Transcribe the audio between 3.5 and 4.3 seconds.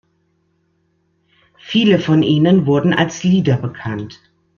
bekannt.